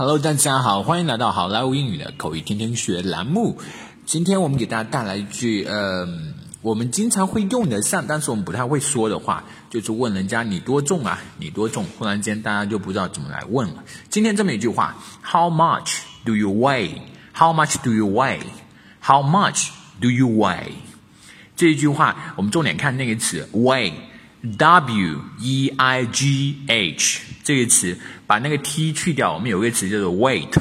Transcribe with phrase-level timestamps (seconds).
[0.00, 3.58] Hello，大家好，欢迎来到好莱坞英语的口语天天学栏目。
[4.06, 6.08] 今天我们给大家带来一句，呃，
[6.62, 11.18] 我们经常会用得上，但是我们不太会说的话，就是问人家你多重啊？
[11.36, 11.84] 你多重？
[11.98, 13.84] 忽然间大家就不知道怎么来问了。
[14.08, 19.68] 今天这么一句话：How much do you weigh？How much do you weigh？How much
[20.00, 20.72] do you weigh？
[21.56, 27.96] 这一句话，我们重点看那个词 weigh，W E I G H 这个词，
[28.26, 30.52] 把那个 t 去掉，我们有个词叫做 weight，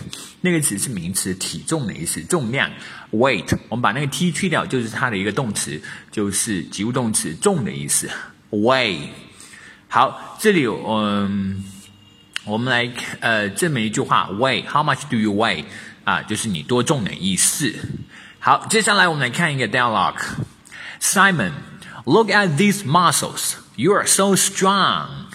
[0.41, 2.71] 那个词是名词，体重的意思，重量
[3.11, 3.57] weight。
[3.67, 8.09] 我们把那个 t 去掉，就是它的一个动词，就是及物动词，重的意思
[8.51, 9.09] ，weight。
[9.87, 11.63] 好，这里嗯，
[12.45, 15.65] 我们来呃这么一句话，weight，how much do you weigh？
[16.03, 17.73] 啊，就是你多重的意思。
[18.39, 20.21] 好，接下来我们来看一个 dialogue。
[21.01, 21.51] Simon,
[22.05, 23.55] look at these muscles.
[23.75, 25.27] You are so strong.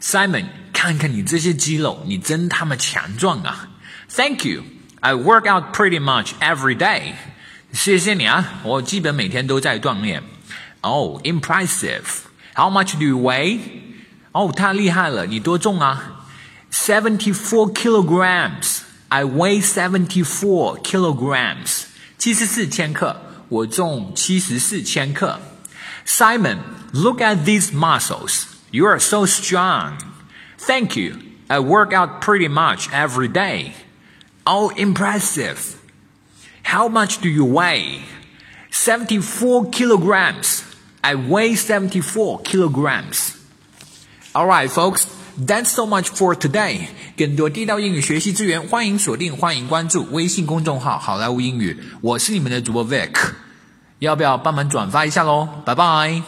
[0.00, 0.46] Simon,
[0.81, 3.69] 看看你这些肌肉，你真他妈强壮啊！
[4.09, 4.63] Thank you.
[4.99, 7.13] I work out pretty much every day.
[7.73, 10.23] 谢谢你啊，我基本每天都在锻炼。
[10.81, 12.03] Oh, impressive.
[12.55, 13.59] How much do you weigh?
[14.31, 16.25] 哦，太厉害了，你多重啊？
[16.71, 18.79] Seventy-four kilograms.
[19.09, 21.83] I weigh seventy-four kilograms.
[22.17, 23.21] 七十四千克。
[23.49, 25.39] 我重七十四千克。
[26.05, 26.57] Simon,
[26.91, 28.43] look at these muscles.
[28.71, 29.93] You are so strong.
[30.61, 31.17] Thank you.
[31.49, 33.73] I work out pretty much every day.
[34.45, 35.75] Oh, impressive.
[36.63, 38.01] How much do you weigh?
[38.71, 40.63] 74 kilograms.
[41.01, 43.37] I weigh 74 kilograms.
[44.35, 45.07] Alright, folks.
[45.39, 46.87] That's so much for today.
[47.15, 51.77] 更多地道英语学习资源，欢迎锁定，欢迎关注微信公众号“好莱坞英语”。
[52.01, 53.15] 我是你们的主播 Vic，
[53.99, 55.47] 要不要帮忙转发一下喽？
[55.63, 56.23] 拜拜。